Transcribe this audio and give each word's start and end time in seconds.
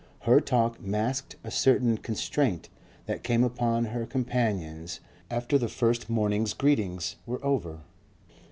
Her 0.21 0.41
talk 0.41 0.81
masked 0.81 1.35
a 1.43 1.51
certain 1.51 1.95
constraint 1.99 2.69
that 3.05 3.21
came 3.21 3.43
upon 3.43 3.85
her 3.85 4.07
companions 4.07 4.99
after 5.29 5.59
the 5.59 5.69
first 5.69 6.09
morning's 6.09 6.55
greetings 6.55 7.17
were 7.27 7.39
over. 7.45 7.81